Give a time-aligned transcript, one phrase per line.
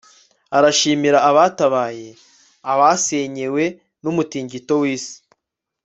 [0.57, 2.07] arashimira abatabaye
[2.71, 3.63] abasenyewe
[4.03, 5.17] n'umutingito w'isi